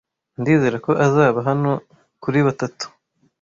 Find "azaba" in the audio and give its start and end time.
1.05-1.39